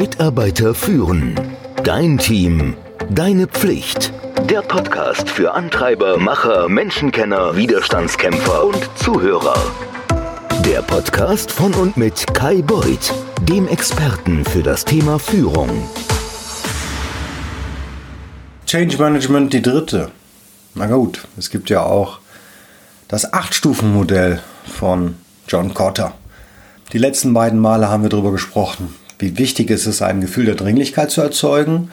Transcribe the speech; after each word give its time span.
Mitarbeiter 0.00 0.74
führen. 0.74 1.38
Dein 1.84 2.16
Team. 2.16 2.74
Deine 3.10 3.46
Pflicht. 3.46 4.14
Der 4.48 4.62
Podcast 4.62 5.28
für 5.28 5.52
Antreiber, 5.52 6.16
Macher, 6.16 6.70
Menschenkenner, 6.70 7.54
Widerstandskämpfer 7.54 8.64
und 8.64 8.88
Zuhörer. 8.94 9.60
Der 10.64 10.80
Podcast 10.80 11.52
von 11.52 11.74
und 11.74 11.98
mit 11.98 12.32
Kai 12.32 12.62
Beuth, 12.62 13.12
dem 13.42 13.68
Experten 13.68 14.42
für 14.46 14.62
das 14.62 14.86
Thema 14.86 15.18
Führung. 15.18 15.68
Change 18.64 18.96
Management 18.96 19.52
die 19.52 19.60
dritte. 19.60 20.10
Na 20.74 20.86
gut, 20.86 21.28
es 21.36 21.50
gibt 21.50 21.68
ja 21.68 21.82
auch 21.82 22.20
das 23.06 23.34
Acht-Stufen-Modell 23.34 24.40
von 24.64 25.16
John 25.46 25.74
Cotter. 25.74 26.14
Die 26.94 26.98
letzten 26.98 27.34
beiden 27.34 27.58
Male 27.58 27.90
haben 27.90 28.02
wir 28.02 28.08
darüber 28.08 28.32
gesprochen, 28.32 28.94
wie 29.20 29.38
wichtig 29.38 29.70
es 29.70 29.86
ist, 29.86 30.02
ein 30.02 30.20
Gefühl 30.20 30.46
der 30.46 30.54
Dringlichkeit 30.54 31.10
zu 31.10 31.20
erzeugen 31.20 31.90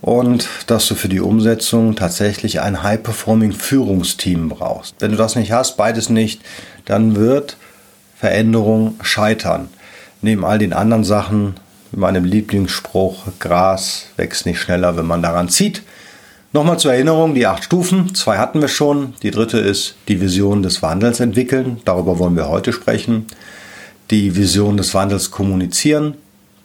und 0.00 0.48
dass 0.66 0.86
du 0.88 0.94
für 0.94 1.08
die 1.08 1.20
Umsetzung 1.20 1.96
tatsächlich 1.96 2.60
ein 2.60 2.82
High-Performing 2.82 3.52
Führungsteam 3.52 4.48
brauchst. 4.48 4.94
Wenn 4.98 5.12
du 5.12 5.16
das 5.16 5.36
nicht 5.36 5.52
hast, 5.52 5.76
beides 5.76 6.10
nicht, 6.10 6.42
dann 6.84 7.16
wird 7.16 7.56
Veränderung 8.18 8.98
scheitern. 9.02 9.68
Neben 10.22 10.44
all 10.44 10.58
den 10.58 10.72
anderen 10.72 11.04
Sachen, 11.04 11.54
meinem 11.92 12.24
Lieblingsspruch, 12.24 13.24
Gras 13.38 14.06
wächst 14.16 14.46
nicht 14.46 14.60
schneller, 14.60 14.96
wenn 14.96 15.06
man 15.06 15.22
daran 15.22 15.48
zieht. 15.48 15.82
Nochmal 16.52 16.78
zur 16.78 16.92
Erinnerung, 16.92 17.34
die 17.34 17.46
acht 17.46 17.64
Stufen, 17.64 18.14
zwei 18.14 18.38
hatten 18.38 18.60
wir 18.60 18.68
schon. 18.68 19.14
Die 19.22 19.30
dritte 19.30 19.58
ist 19.58 19.96
die 20.08 20.20
Vision 20.20 20.62
des 20.62 20.82
Wandels 20.82 21.20
entwickeln. 21.20 21.80
Darüber 21.84 22.18
wollen 22.18 22.36
wir 22.36 22.48
heute 22.48 22.72
sprechen. 22.72 23.26
Die 24.10 24.36
Vision 24.36 24.76
des 24.76 24.94
Wandels 24.94 25.30
kommunizieren. 25.30 26.14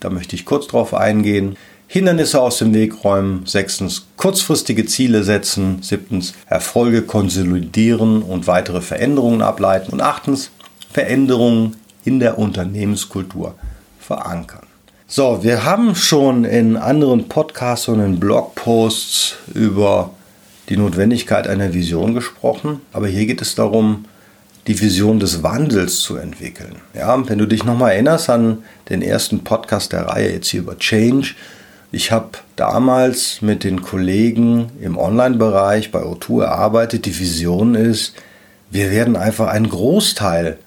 Da 0.02 0.10
möchte 0.10 0.36
ich 0.36 0.46
kurz 0.46 0.68
drauf 0.68 0.94
eingehen. 0.94 1.56
Hindernisse 1.88 2.42
aus 2.42 2.58
dem 2.58 2.74
Weg 2.74 3.04
räumen. 3.04 3.46
Sechstens, 3.46 4.08
kurzfristige 4.18 4.86
Ziele 4.86 5.24
setzen. 5.24 5.82
Siebtens, 5.82 6.34
Erfolge 6.48 7.04
konsolidieren 7.04 8.22
und 8.22 8.48
weitere 8.48 8.82
Veränderungen 8.82 9.42
ableiten. 9.42 9.94
Und 9.94 10.02
achtens, 10.02 10.52
Veränderungen 10.92 11.78
in 12.04 12.20
der 12.20 12.38
Unternehmenskultur 12.40 13.56
verankern. 14.00 14.66
So, 15.08 15.44
wir 15.44 15.66
haben 15.66 15.94
schon 15.94 16.46
in 16.46 16.78
anderen 16.78 17.28
Podcasts 17.28 17.88
und 17.88 18.00
in 18.00 18.20
Blogposts 18.20 19.36
über 19.54 20.12
die 20.70 20.78
Notwendigkeit 20.78 21.48
einer 21.48 21.74
Vision 21.74 22.14
gesprochen, 22.14 22.80
aber 22.94 23.08
hier 23.08 23.26
geht 23.26 23.42
es 23.42 23.56
darum, 23.56 24.06
die 24.68 24.80
Vision 24.80 25.20
des 25.20 25.44
Wandels 25.44 26.00
zu 26.00 26.18
entwickeln. 26.18 26.76
Ja, 26.94 27.28
wenn 27.28 27.40
du 27.40 27.48
dich 27.48 27.64
nochmal 27.64 27.94
erinnerst 27.94 28.30
an 28.30 28.64
den 28.90 29.02
ersten 29.02 29.44
Podcast 29.44 29.92
der 29.92 30.08
Reihe 30.08 30.32
jetzt 30.32 30.50
hier 30.50 30.62
über 30.62 30.78
Change, 30.78 31.34
ich 31.94 32.12
habe 32.12 32.30
damals 32.56 33.42
mit 33.42 33.66
den 33.66 33.82
Kollegen 33.82 34.72
im 34.82 34.98
Online-Bereich 34.98 35.92
bei 35.92 36.04
O2 36.04 36.44
erarbeitet. 36.44 37.06
Die 37.06 37.20
Vision 37.20 37.76
ist, 37.76 38.14
wir 38.70 38.92
werden 38.92 39.18
einfach 39.18 39.48
einen 39.48 39.68
Großteil 39.68 40.58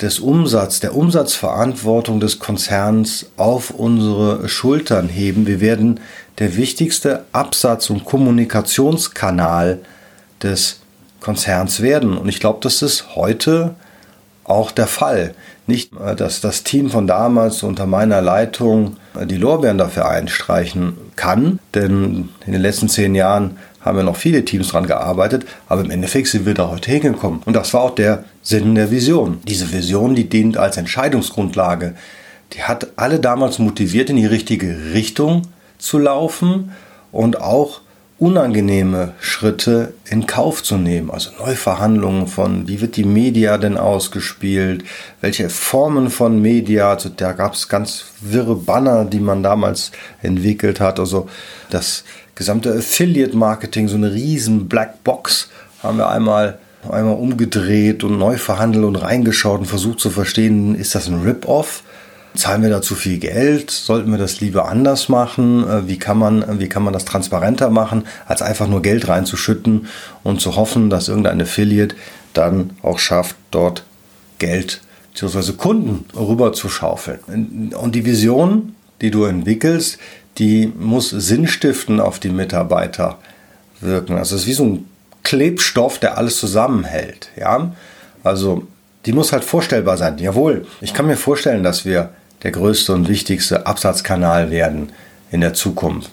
des 0.00 0.20
Umsatzes, 0.20 0.78
der 0.78 0.94
Umsatzverantwortung 0.94 2.20
des 2.20 2.38
Konzerns 2.38 3.26
auf 3.36 3.70
unsere 3.70 4.48
Schultern 4.48 5.08
heben. 5.08 5.48
Wir 5.48 5.60
werden 5.60 5.98
der 6.38 6.56
wichtigste 6.56 7.24
Absatz- 7.32 7.90
und 7.90 8.04
Kommunikationskanal 8.04 9.80
des 10.42 10.81
Konzerns 11.22 11.80
werden. 11.80 12.18
Und 12.18 12.28
ich 12.28 12.40
glaube, 12.40 12.58
das 12.60 12.82
ist 12.82 13.16
heute 13.16 13.74
auch 14.44 14.70
der 14.70 14.86
Fall. 14.86 15.34
Nicht, 15.66 15.92
äh, 15.94 16.14
dass 16.14 16.40
das 16.40 16.64
Team 16.64 16.90
von 16.90 17.06
damals 17.06 17.62
unter 17.62 17.86
meiner 17.86 18.20
Leitung 18.20 18.96
äh, 19.18 19.26
die 19.26 19.36
Lorbeeren 19.36 19.78
dafür 19.78 20.08
einstreichen 20.08 20.96
kann, 21.16 21.58
denn 21.74 22.28
in 22.46 22.52
den 22.52 22.60
letzten 22.60 22.88
zehn 22.88 23.14
Jahren 23.14 23.58
haben 23.80 23.96
wir 23.96 24.04
noch 24.04 24.16
viele 24.16 24.44
Teams 24.44 24.68
daran 24.68 24.86
gearbeitet, 24.86 25.44
aber 25.68 25.80
im 25.82 25.90
Endeffekt 25.90 26.28
sind 26.28 26.46
wir 26.46 26.54
da 26.54 26.68
heute 26.68 26.90
hingekommen. 26.90 27.42
Und 27.44 27.54
das 27.54 27.74
war 27.74 27.82
auch 27.82 27.94
der 27.94 28.24
Sinn 28.42 28.74
der 28.74 28.90
Vision. 28.90 29.40
Diese 29.46 29.72
Vision, 29.72 30.14
die 30.14 30.28
dient 30.28 30.56
als 30.56 30.76
Entscheidungsgrundlage. 30.76 31.94
Die 32.52 32.62
hat 32.62 32.88
alle 32.96 33.18
damals 33.18 33.58
motiviert, 33.58 34.10
in 34.10 34.16
die 34.16 34.26
richtige 34.26 34.92
Richtung 34.92 35.42
zu 35.78 35.98
laufen 35.98 36.72
und 37.10 37.40
auch 37.40 37.80
unangenehme 38.22 39.14
Schritte 39.18 39.94
in 40.08 40.28
Kauf 40.28 40.62
zu 40.62 40.76
nehmen. 40.76 41.10
Also 41.10 41.30
Neuverhandlungen 41.40 42.28
von, 42.28 42.68
wie 42.68 42.80
wird 42.80 42.94
die 42.94 43.02
Media 43.02 43.58
denn 43.58 43.76
ausgespielt, 43.76 44.84
welche 45.20 45.50
Formen 45.50 46.08
von 46.08 46.40
Media, 46.40 46.90
also 46.90 47.08
da 47.08 47.32
gab 47.32 47.54
es 47.54 47.68
ganz 47.68 48.04
wirre 48.20 48.54
Banner, 48.54 49.04
die 49.04 49.18
man 49.18 49.42
damals 49.42 49.90
entwickelt 50.22 50.78
hat. 50.78 51.00
Also 51.00 51.28
das 51.70 52.04
gesamte 52.36 52.72
Affiliate-Marketing, 52.72 53.88
so 53.88 53.96
eine 53.96 54.12
riesen 54.12 54.68
Blackbox 54.68 55.50
haben 55.82 55.98
wir 55.98 56.08
einmal 56.08 56.60
einmal 56.88 57.14
umgedreht 57.14 58.04
und 58.04 58.18
neu 58.18 58.36
verhandelt 58.36 58.84
und 58.84 58.96
reingeschaut 58.96 59.60
und 59.60 59.66
versucht 59.66 59.98
zu 59.98 60.10
verstehen, 60.10 60.76
ist 60.76 60.94
das 60.94 61.08
ein 61.08 61.22
Rip-Off? 61.22 61.82
Zahlen 62.34 62.62
wir 62.62 62.70
da 62.70 62.80
zu 62.80 62.94
viel 62.94 63.18
Geld? 63.18 63.70
Sollten 63.70 64.10
wir 64.10 64.18
das 64.18 64.40
lieber 64.40 64.68
anders 64.68 65.08
machen? 65.08 65.68
Äh, 65.68 65.88
wie 65.88 65.98
kann 65.98 66.18
man, 66.18 66.60
wie 66.60 66.68
kann 66.68 66.82
man 66.82 66.92
das 66.92 67.04
transparenter 67.04 67.70
machen, 67.70 68.04
als 68.26 68.42
einfach 68.42 68.66
nur 68.66 68.82
Geld 68.82 69.08
reinzuschütten 69.08 69.86
und 70.22 70.40
zu 70.40 70.56
hoffen, 70.56 70.88
dass 70.88 71.08
irgendein 71.08 71.40
Affiliate 71.40 71.94
dann 72.32 72.70
auch 72.82 72.98
schafft, 72.98 73.36
dort 73.50 73.84
Geld 74.38 74.80
bzw. 75.12 75.52
Kunden 75.52 76.06
rüber 76.16 76.52
zu 76.52 76.68
schaufeln. 76.68 77.72
Und 77.76 77.94
die 77.94 78.06
Vision, 78.06 78.74
die 79.00 79.10
du 79.10 79.24
entwickelst, 79.24 79.98
die 80.38 80.72
muss 80.78 81.10
sinnstiften 81.10 82.00
auf 82.00 82.18
die 82.18 82.30
Mitarbeiter 82.30 83.18
wirken. 83.80 84.16
Also 84.16 84.36
es 84.36 84.42
ist 84.42 84.48
wie 84.48 84.52
so 84.54 84.64
ein 84.64 84.86
Klebstoff, 85.22 85.98
der 85.98 86.16
alles 86.16 86.38
zusammenhält. 86.38 87.28
Ja? 87.38 87.72
Also 88.24 88.66
die 89.04 89.12
muss 89.12 89.32
halt 89.32 89.44
vorstellbar 89.44 89.96
sein. 89.96 90.18
Jawohl, 90.18 90.66
ich 90.80 90.94
kann 90.94 91.06
mir 91.06 91.16
vorstellen, 91.16 91.62
dass 91.62 91.84
wir 91.84 92.10
der 92.42 92.52
größte 92.52 92.92
und 92.92 93.08
wichtigste 93.08 93.66
Absatzkanal 93.66 94.50
werden 94.50 94.92
in 95.30 95.40
der 95.40 95.54
Zukunft. 95.54 96.10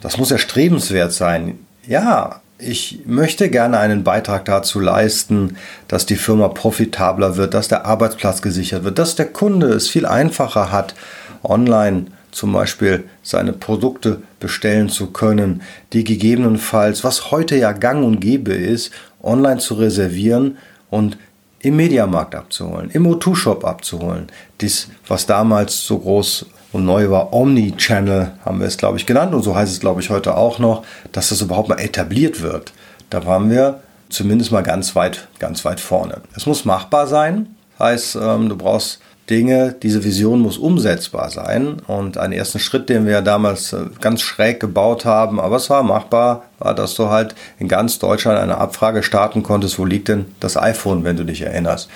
Das 0.00 0.18
muss 0.18 0.30
erstrebenswert 0.30 1.12
sein. 1.12 1.58
Ja, 1.86 2.40
ich 2.58 3.00
möchte 3.06 3.50
gerne 3.50 3.78
einen 3.78 4.04
Beitrag 4.04 4.44
dazu 4.44 4.78
leisten, 4.78 5.56
dass 5.88 6.06
die 6.06 6.16
Firma 6.16 6.48
profitabler 6.48 7.36
wird, 7.36 7.54
dass 7.54 7.68
der 7.68 7.86
Arbeitsplatz 7.86 8.40
gesichert 8.40 8.84
wird, 8.84 8.98
dass 8.98 9.16
der 9.16 9.26
Kunde 9.26 9.68
es 9.68 9.88
viel 9.88 10.06
einfacher 10.06 10.70
hat, 10.70 10.94
online 11.42 12.06
zum 12.30 12.52
Beispiel 12.52 13.04
seine 13.22 13.52
Produkte 13.52 14.22
bestellen 14.40 14.88
zu 14.88 15.08
können, 15.08 15.62
die 15.92 16.04
gegebenenfalls, 16.04 17.04
was 17.04 17.30
heute 17.30 17.56
ja 17.56 17.72
gang 17.72 18.04
und 18.04 18.20
gäbe 18.20 18.54
ist, 18.54 18.90
online 19.22 19.58
zu 19.58 19.74
reservieren 19.74 20.56
und 20.88 21.18
im 21.62 21.76
Mediamarkt 21.76 22.34
abzuholen, 22.34 22.90
im 22.90 23.06
O2-Shop 23.06 23.64
abzuholen. 23.64 24.26
Dies, 24.60 24.88
was 25.06 25.26
damals 25.26 25.86
so 25.86 25.98
groß 25.98 26.46
und 26.72 26.84
neu 26.84 27.08
war, 27.10 27.32
Omni-Channel 27.32 28.32
haben 28.44 28.60
wir 28.60 28.66
es, 28.66 28.76
glaube 28.76 28.98
ich, 28.98 29.06
genannt 29.06 29.32
und 29.32 29.42
so 29.42 29.54
heißt 29.54 29.72
es, 29.72 29.80
glaube 29.80 30.00
ich, 30.00 30.10
heute 30.10 30.36
auch 30.36 30.58
noch, 30.58 30.84
dass 31.12 31.28
das 31.28 31.40
überhaupt 31.40 31.68
mal 31.68 31.78
etabliert 31.78 32.42
wird. 32.42 32.72
Da 33.10 33.24
waren 33.26 33.48
wir 33.50 33.80
zumindest 34.08 34.50
mal 34.50 34.62
ganz 34.62 34.96
weit, 34.96 35.28
ganz 35.38 35.64
weit 35.64 35.80
vorne. 35.80 36.22
Es 36.34 36.46
muss 36.46 36.64
machbar 36.64 37.06
sein, 37.06 37.54
heißt, 37.78 38.16
ähm, 38.16 38.48
du 38.48 38.56
brauchst 38.56 39.00
Dinge, 39.32 39.74
diese 39.82 40.04
Vision 40.04 40.40
muss 40.40 40.58
umsetzbar 40.58 41.30
sein. 41.30 41.78
Und 41.86 42.18
ein 42.18 42.32
ersten 42.32 42.58
Schritt, 42.58 42.90
den 42.90 43.06
wir 43.06 43.22
damals 43.22 43.72
äh, 43.72 43.86
ganz 44.00 44.20
schräg 44.20 44.60
gebaut 44.60 45.06
haben, 45.06 45.40
aber 45.40 45.56
es 45.56 45.70
war 45.70 45.82
machbar, 45.82 46.44
war, 46.58 46.74
dass 46.74 46.94
du 46.94 47.08
halt 47.08 47.34
in 47.58 47.66
ganz 47.66 47.98
Deutschland 47.98 48.38
eine 48.38 48.58
Abfrage 48.58 49.02
starten 49.02 49.42
konntest, 49.42 49.78
wo 49.78 49.86
liegt 49.86 50.08
denn 50.08 50.26
das 50.38 50.58
iPhone, 50.58 51.02
wenn 51.04 51.16
du 51.16 51.24
dich 51.24 51.40
erinnerst. 51.40 51.88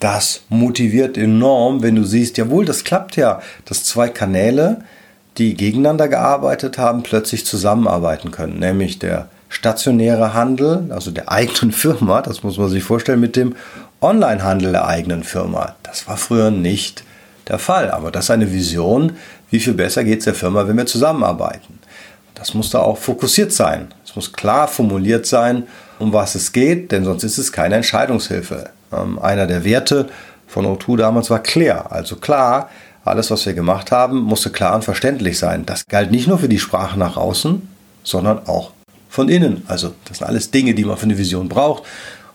Das 0.00 0.42
motiviert 0.48 1.16
enorm, 1.16 1.82
wenn 1.82 1.94
du 1.94 2.02
siehst, 2.02 2.36
jawohl, 2.38 2.64
das 2.64 2.82
klappt 2.82 3.14
ja, 3.16 3.40
dass 3.64 3.84
zwei 3.84 4.08
Kanäle, 4.08 4.82
die 5.38 5.54
gegeneinander 5.54 6.08
gearbeitet 6.08 6.76
haben, 6.76 7.04
plötzlich 7.04 7.46
zusammenarbeiten 7.46 8.32
können, 8.32 8.58
nämlich 8.58 8.98
der 8.98 9.28
stationäre 9.48 10.34
Handel, 10.34 10.88
also 10.90 11.12
der 11.12 11.30
eigenen 11.30 11.70
Firma, 11.72 12.20
das 12.20 12.42
muss 12.42 12.58
man 12.58 12.68
sich 12.68 12.82
vorstellen, 12.82 13.20
mit 13.20 13.36
dem 13.36 13.54
Onlinehandel 14.04 14.72
der 14.72 14.86
eigenen 14.86 15.24
Firma. 15.24 15.74
Das 15.82 16.06
war 16.06 16.16
früher 16.16 16.50
nicht 16.50 17.04
der 17.48 17.58
Fall. 17.58 17.90
Aber 17.90 18.10
das 18.10 18.24
ist 18.24 18.30
eine 18.30 18.52
Vision, 18.52 19.16
wie 19.50 19.60
viel 19.60 19.74
besser 19.74 20.04
geht 20.04 20.18
es 20.18 20.24
der 20.26 20.34
Firma, 20.34 20.68
wenn 20.68 20.76
wir 20.76 20.86
zusammenarbeiten. 20.86 21.78
Das 22.34 22.52
muss 22.54 22.70
da 22.70 22.80
auch 22.80 22.98
fokussiert 22.98 23.52
sein. 23.52 23.88
Es 24.04 24.14
muss 24.14 24.32
klar 24.32 24.68
formuliert 24.68 25.26
sein, 25.26 25.64
um 25.98 26.12
was 26.12 26.34
es 26.34 26.52
geht, 26.52 26.92
denn 26.92 27.04
sonst 27.04 27.24
ist 27.24 27.38
es 27.38 27.52
keine 27.52 27.76
Entscheidungshilfe. 27.76 28.70
Ähm, 28.92 29.18
einer 29.18 29.46
der 29.46 29.64
Werte 29.64 30.08
von 30.46 30.66
O2 30.66 30.96
damals 30.98 31.30
war 31.30 31.42
klar. 31.42 31.90
Also 31.90 32.16
klar, 32.16 32.68
alles, 33.04 33.30
was 33.30 33.46
wir 33.46 33.54
gemacht 33.54 33.90
haben, 33.90 34.18
musste 34.18 34.50
klar 34.50 34.74
und 34.74 34.84
verständlich 34.84 35.38
sein. 35.38 35.64
Das 35.64 35.86
galt 35.86 36.10
nicht 36.10 36.26
nur 36.26 36.38
für 36.38 36.48
die 36.48 36.58
Sprache 36.58 36.98
nach 36.98 37.16
außen, 37.16 37.66
sondern 38.02 38.46
auch 38.46 38.72
von 39.08 39.28
innen. 39.28 39.62
Also 39.68 39.94
das 40.06 40.18
sind 40.18 40.26
alles 40.26 40.50
Dinge, 40.50 40.74
die 40.74 40.84
man 40.84 40.96
für 40.96 41.04
eine 41.04 41.16
Vision 41.16 41.48
braucht. 41.48 41.84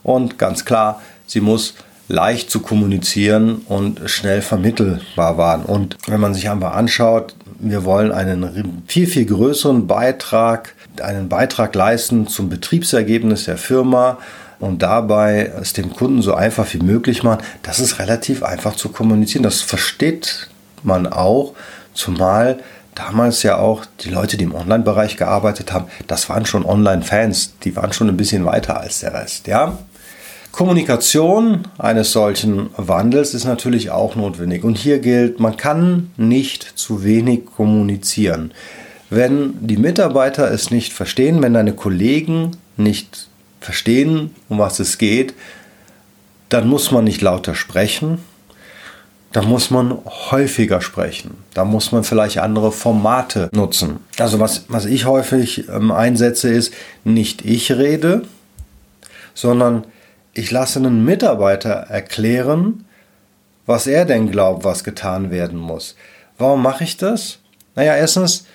Und 0.01 0.37
ganz 0.37 0.63
klar, 0.63 1.01
sie 1.29 1.41
muss 1.41 1.75
leicht 2.07 2.49
zu 2.49 2.59
kommunizieren 2.59 3.61
und 3.67 4.01
schnell 4.09 4.41
vermittelbar 4.41 5.37
waren. 5.37 5.63
Und 5.63 5.95
wenn 6.07 6.19
man 6.19 6.33
sich 6.33 6.49
einfach 6.49 6.73
anschaut, 6.73 7.35
wir 7.59 7.85
wollen 7.85 8.11
einen 8.11 8.83
viel, 8.87 9.05
viel 9.05 9.25
größeren 9.25 9.85
Beitrag, 9.85 10.73
einen 11.01 11.29
Beitrag 11.29 11.75
leisten 11.75 12.27
zum 12.27 12.49
Betriebsergebnis 12.49 13.45
der 13.45 13.57
Firma 13.57 14.17
und 14.59 14.81
dabei 14.81 15.51
es 15.61 15.73
dem 15.73 15.93
Kunden 15.93 16.21
so 16.21 16.33
einfach 16.33 16.73
wie 16.73 16.79
möglich 16.79 17.23
machen. 17.23 17.43
Das 17.61 17.79
ist 17.79 17.99
relativ 17.99 18.43
einfach 18.43 18.75
zu 18.75 18.89
kommunizieren. 18.89 19.43
Das 19.43 19.61
versteht 19.61 20.49
man 20.83 21.05
auch, 21.05 21.53
zumal 21.93 22.59
damals 22.95 23.43
ja 23.43 23.57
auch 23.57 23.85
die 24.01 24.09
Leute, 24.09 24.35
die 24.35 24.45
im 24.45 24.55
Online-Bereich 24.55 25.15
gearbeitet 25.15 25.71
haben, 25.71 25.85
das 26.07 26.27
waren 26.27 26.45
schon 26.45 26.65
Online-Fans, 26.65 27.53
die 27.63 27.75
waren 27.75 27.93
schon 27.93 28.09
ein 28.09 28.17
bisschen 28.17 28.45
weiter 28.45 28.79
als 28.79 29.01
der 29.01 29.13
Rest, 29.13 29.47
ja. 29.47 29.77
Kommunikation 30.51 31.67
eines 31.77 32.11
solchen 32.11 32.69
Wandels 32.75 33.33
ist 33.33 33.45
natürlich 33.45 33.91
auch 33.91 34.15
notwendig. 34.15 34.63
Und 34.63 34.77
hier 34.77 34.99
gilt, 34.99 35.39
man 35.39 35.57
kann 35.57 36.11
nicht 36.17 36.63
zu 36.75 37.03
wenig 37.03 37.45
kommunizieren. 37.45 38.51
Wenn 39.09 39.55
die 39.65 39.77
Mitarbeiter 39.77 40.51
es 40.51 40.71
nicht 40.71 40.93
verstehen, 40.93 41.41
wenn 41.41 41.53
deine 41.53 41.73
Kollegen 41.73 42.51
nicht 42.77 43.27
verstehen, 43.59 44.31
um 44.49 44.59
was 44.59 44.79
es 44.79 44.97
geht, 44.97 45.33
dann 46.49 46.67
muss 46.67 46.91
man 46.91 47.03
nicht 47.03 47.21
lauter 47.21 47.55
sprechen, 47.55 48.19
da 49.31 49.43
muss 49.43 49.69
man 49.69 49.99
häufiger 50.31 50.81
sprechen. 50.81 51.37
Da 51.53 51.63
muss 51.63 51.91
man 51.91 52.03
vielleicht 52.03 52.39
andere 52.39 52.71
Formate 52.71 53.49
nutzen. 53.53 53.99
Also 54.17 54.39
was, 54.39 54.65
was 54.69 54.85
ich 54.85 55.05
häufig 55.05 55.69
ähm, 55.69 55.91
einsetze, 55.91 56.49
ist 56.49 56.73
nicht 57.03 57.45
ich 57.45 57.71
rede, 57.71 58.23
sondern 59.35 59.83
ich 60.39 60.51
lasse 60.51 60.79
einen 60.79 61.03
Mitarbeiter 61.03 61.69
erklären, 61.69 62.85
was 63.65 63.87
er 63.87 64.05
denn 64.05 64.31
glaubt, 64.31 64.63
was 64.63 64.83
getan 64.83 65.31
werden 65.31 65.59
muss. 65.59 65.95
Warum 66.37 66.63
mache 66.63 66.85
ich 66.85 66.97
das? 66.97 67.39
Naja, 67.75 67.95
erstens, 67.95 68.45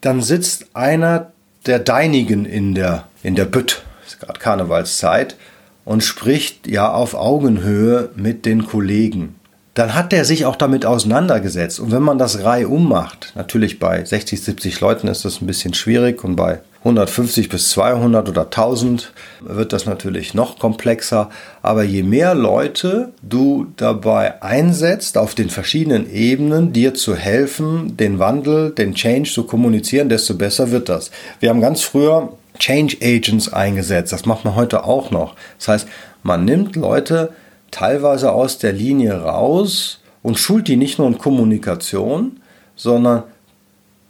dann 0.00 0.22
sitzt 0.22 0.66
einer 0.74 1.32
der 1.66 1.78
Deinigen 1.78 2.46
in 2.46 2.74
der, 2.74 3.04
in 3.22 3.34
der 3.34 3.44
Bütt, 3.44 3.82
ist 4.06 4.20
gerade 4.20 4.40
Karnevalszeit, 4.40 5.36
und 5.84 6.02
spricht 6.02 6.66
ja 6.66 6.90
auf 6.90 7.14
Augenhöhe 7.14 8.08
mit 8.16 8.46
den 8.46 8.66
Kollegen. 8.66 9.34
Dann 9.74 9.94
hat 9.94 10.12
der 10.12 10.24
sich 10.24 10.46
auch 10.46 10.56
damit 10.56 10.86
auseinandergesetzt. 10.86 11.78
Und 11.78 11.92
wenn 11.92 12.02
man 12.02 12.16
das 12.16 12.42
reihum 12.42 12.88
macht, 12.88 13.32
natürlich 13.34 13.78
bei 13.78 14.02
60, 14.02 14.42
70 14.42 14.80
Leuten 14.80 15.08
ist 15.08 15.24
das 15.26 15.42
ein 15.42 15.46
bisschen 15.46 15.74
schwierig 15.74 16.24
und 16.24 16.36
bei 16.36 16.60
150 16.84 17.48
bis 17.48 17.70
200 17.70 18.28
oder 18.28 18.42
1000 18.42 19.12
wird 19.40 19.72
das 19.72 19.86
natürlich 19.86 20.34
noch 20.34 20.58
komplexer. 20.58 21.30
Aber 21.62 21.82
je 21.82 22.02
mehr 22.02 22.34
Leute 22.34 23.12
du 23.22 23.68
dabei 23.76 24.42
einsetzt, 24.42 25.16
auf 25.16 25.34
den 25.34 25.48
verschiedenen 25.48 26.12
Ebenen 26.12 26.74
dir 26.74 26.92
zu 26.92 27.16
helfen, 27.16 27.96
den 27.96 28.18
Wandel, 28.18 28.70
den 28.70 28.94
Change 28.94 29.30
zu 29.30 29.44
kommunizieren, 29.44 30.10
desto 30.10 30.34
besser 30.34 30.70
wird 30.72 30.90
das. 30.90 31.10
Wir 31.40 31.48
haben 31.48 31.62
ganz 31.62 31.80
früher 31.80 32.34
Change 32.58 32.98
Agents 33.02 33.50
eingesetzt. 33.50 34.12
Das 34.12 34.26
macht 34.26 34.44
man 34.44 34.54
heute 34.54 34.84
auch 34.84 35.10
noch. 35.10 35.36
Das 35.58 35.68
heißt, 35.68 35.88
man 36.22 36.44
nimmt 36.44 36.76
Leute 36.76 37.32
teilweise 37.70 38.32
aus 38.32 38.58
der 38.58 38.74
Linie 38.74 39.22
raus 39.22 40.00
und 40.22 40.38
schult 40.38 40.68
die 40.68 40.76
nicht 40.76 40.98
nur 40.98 41.08
in 41.08 41.16
Kommunikation, 41.16 42.40
sondern 42.76 43.22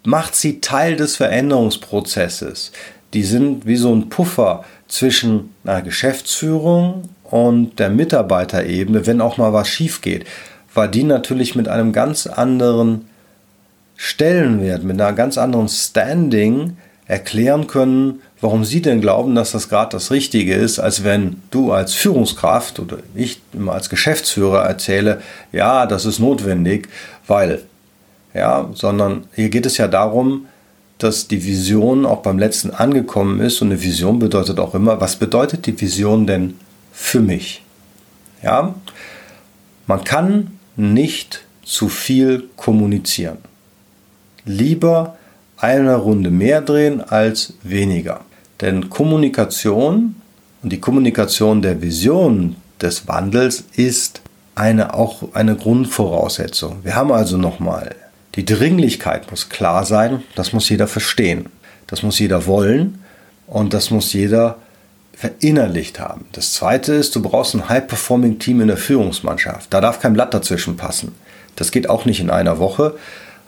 macht 0.04 0.34
sie 0.34 0.60
Teil 0.60 0.96
des 0.96 1.16
Veränderungsprozesses. 1.16 2.72
Die 3.14 3.22
sind 3.22 3.66
wie 3.66 3.76
so 3.76 3.94
ein 3.94 4.08
Puffer 4.08 4.64
zwischen 4.88 5.54
einer 5.64 5.82
Geschäftsführung 5.82 7.08
und 7.24 7.78
der 7.78 7.90
Mitarbeiterebene, 7.90 9.06
wenn 9.06 9.20
auch 9.20 9.38
mal 9.38 9.52
was 9.52 9.68
schief 9.68 10.00
geht, 10.00 10.26
weil 10.74 10.88
die 10.88 11.04
natürlich 11.04 11.54
mit 11.54 11.68
einem 11.68 11.92
ganz 11.92 12.26
anderen 12.26 13.08
Stellenwert, 13.96 14.84
mit 14.84 15.00
einer 15.00 15.12
ganz 15.12 15.38
anderen 15.38 15.68
Standing 15.68 16.76
erklären 17.06 17.66
können, 17.66 18.20
warum 18.40 18.64
sie 18.64 18.82
denn 18.82 19.00
glauben, 19.00 19.34
dass 19.34 19.52
das 19.52 19.68
gerade 19.68 19.92
das 19.92 20.10
Richtige 20.10 20.54
ist, 20.54 20.78
als 20.78 21.04
wenn 21.04 21.42
du 21.50 21.72
als 21.72 21.94
Führungskraft 21.94 22.80
oder 22.80 22.98
ich 23.14 23.40
immer 23.52 23.72
als 23.72 23.90
Geschäftsführer 23.90 24.64
erzähle, 24.64 25.20
ja, 25.52 25.86
das 25.86 26.06
ist 26.06 26.18
notwendig, 26.18 26.88
weil 27.26 27.62
ja, 28.34 28.68
sondern 28.74 29.24
hier 29.34 29.48
geht 29.48 29.64
es 29.64 29.78
ja 29.78 29.88
darum, 29.88 30.46
dass 30.98 31.28
die 31.28 31.44
Vision 31.44 32.04
auch 32.04 32.22
beim 32.22 32.38
letzten 32.38 32.70
angekommen 32.70 33.40
ist 33.40 33.62
und 33.62 33.68
eine 33.68 33.82
Vision 33.82 34.18
bedeutet 34.18 34.58
auch 34.58 34.74
immer, 34.74 35.00
was 35.00 35.16
bedeutet 35.16 35.66
die 35.66 35.80
Vision 35.80 36.26
denn 36.26 36.58
für 36.92 37.20
mich? 37.20 37.62
Ja, 38.42 38.74
man 39.86 40.04
kann 40.04 40.58
nicht 40.76 41.44
zu 41.62 41.88
viel 41.88 42.48
kommunizieren. 42.56 43.38
Lieber 44.44 45.16
eine 45.56 45.96
Runde 45.96 46.30
mehr 46.30 46.60
drehen 46.60 47.00
als 47.00 47.54
weniger. 47.62 48.20
Denn 48.60 48.90
Kommunikation 48.90 50.16
und 50.62 50.70
die 50.72 50.80
Kommunikation 50.80 51.62
der 51.62 51.80
Vision 51.80 52.56
des 52.80 53.08
Wandels 53.08 53.64
ist 53.76 54.20
eine, 54.54 54.94
auch 54.94 55.34
eine 55.34 55.56
Grundvoraussetzung. 55.56 56.78
Wir 56.82 56.94
haben 56.94 57.12
also 57.12 57.36
nochmal 57.36 57.94
die 58.36 58.44
Dringlichkeit 58.44 59.30
muss 59.30 59.48
klar 59.48 59.84
sein, 59.84 60.22
das 60.34 60.52
muss 60.52 60.68
jeder 60.68 60.86
verstehen. 60.86 61.46
Das 61.86 62.02
muss 62.02 62.18
jeder 62.18 62.46
wollen 62.46 63.02
und 63.46 63.74
das 63.74 63.90
muss 63.90 64.12
jeder 64.12 64.56
verinnerlicht 65.12 66.00
haben. 66.00 66.26
Das 66.32 66.52
zweite 66.52 66.94
ist, 66.94 67.14
du 67.14 67.22
brauchst 67.22 67.54
ein 67.54 67.68
High-Performing-Team 67.68 68.60
in 68.62 68.68
der 68.68 68.76
Führungsmannschaft. 68.76 69.72
Da 69.72 69.80
darf 69.80 70.00
kein 70.00 70.14
Blatt 70.14 70.34
dazwischen 70.34 70.76
passen. 70.76 71.14
Das 71.56 71.70
geht 71.70 71.88
auch 71.88 72.04
nicht 72.04 72.20
in 72.20 72.30
einer 72.30 72.58
Woche, 72.58 72.94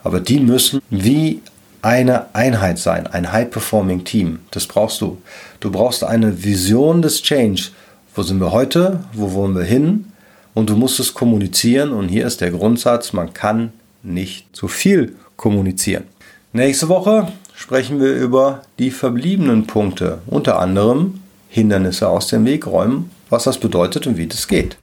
aber 0.05 0.21
die 0.21 0.39
müssen 0.39 0.81
wie 0.91 1.41
eine 1.83 2.35
Einheit 2.35 2.79
sein, 2.79 3.07
ein 3.07 3.33
High-Performing-Team. 3.33 4.41
Das 4.51 4.67
brauchst 4.67 5.01
du. 5.01 5.19
Du 5.61 5.73
brauchst 5.73 6.05
eine 6.05 6.45
Vision 6.45 7.03
des 7.03 7.23
Change. 7.23 7.71
Wo 8.15 8.23
sind 8.23 8.41
wir 8.41 8.53
heute? 8.53 9.01
Wo 9.13 9.33
wollen 9.33 9.57
wir 9.57 9.65
hin? 9.65 10.13
Und 10.55 10.71
du 10.71 10.77
musst 10.77 11.01
es 11.01 11.15
kommunizieren. 11.15 11.93
Und 11.93 12.09
hier 12.09 12.27
ist 12.27 12.41
der 12.41 12.51
Grundsatz, 12.51 13.13
man 13.13 13.35
kann 13.35 13.73
nicht 14.07 14.55
zu 14.55 14.69
viel 14.69 15.17
kommunizieren. 15.37 16.05
Nächste 16.53 16.89
Woche 16.89 17.33
sprechen 17.55 18.01
wir 18.01 18.15
über 18.15 18.63
die 18.79 18.91
verbliebenen 18.91 19.67
Punkte, 19.67 20.19
unter 20.27 20.59
anderem 20.59 21.21
Hindernisse 21.49 22.09
aus 22.09 22.29
dem 22.29 22.45
Weg 22.45 22.67
räumen, 22.67 23.11
was 23.31 23.45
das 23.45 23.59
bedeutet 23.59 24.07
und 24.07 24.17
wie 24.17 24.27
das 24.27 24.49
geht. 24.49 24.79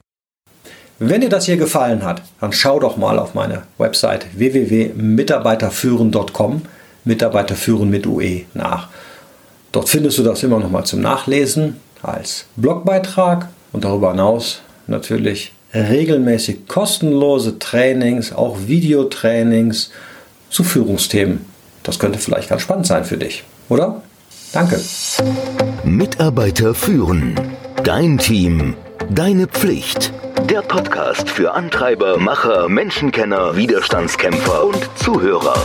Wenn 0.98 1.20
dir 1.22 1.28
das 1.28 1.46
hier 1.46 1.56
gefallen 1.56 2.04
hat, 2.04 2.22
dann 2.40 2.52
schau 2.52 2.78
doch 2.78 2.96
mal 2.96 3.18
auf 3.18 3.34
meine 3.34 3.64
Website 3.78 4.26
www.mitarbeiterführen.com, 4.34 6.62
Mitarbeiterführen 7.04 7.90
mit 7.90 8.06
UE 8.06 8.42
nach. 8.54 8.90
Dort 9.72 9.88
findest 9.88 10.18
du 10.18 10.22
das 10.22 10.44
immer 10.44 10.60
noch 10.60 10.70
mal 10.70 10.84
zum 10.84 11.00
Nachlesen 11.00 11.80
als 12.02 12.44
Blogbeitrag 12.56 13.48
und 13.72 13.84
darüber 13.84 14.12
hinaus 14.12 14.62
natürlich 14.86 15.53
regelmäßig 15.74 16.68
kostenlose 16.68 17.58
Trainings, 17.58 18.32
auch 18.32 18.58
Videotrainings 18.66 19.90
zu 20.50 20.64
Führungsthemen. 20.64 21.44
Das 21.82 21.98
könnte 21.98 22.18
vielleicht 22.18 22.48
ganz 22.48 22.62
spannend 22.62 22.86
sein 22.86 23.04
für 23.04 23.18
dich, 23.18 23.44
oder? 23.68 24.02
Danke. 24.52 24.80
Mitarbeiter 25.84 26.74
führen. 26.74 27.34
Dein 27.82 28.18
Team. 28.18 28.74
Deine 29.10 29.46
Pflicht. 29.48 30.12
Der 30.48 30.62
Podcast 30.62 31.28
für 31.28 31.52
Antreiber, 31.52 32.18
Macher, 32.18 32.68
Menschenkenner, 32.68 33.56
Widerstandskämpfer 33.56 34.64
und 34.64 34.88
Zuhörer. 34.96 35.56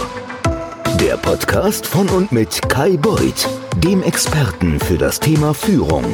Der 0.99 1.17
Podcast 1.17 1.85
von 1.85 2.09
und 2.09 2.31
mit 2.31 2.61
Kai 2.67 2.97
Beuth, 2.97 3.47
dem 3.77 4.03
Experten 4.03 4.79
für 4.79 4.97
das 4.97 5.19
Thema 5.19 5.53
Führung. 5.53 6.05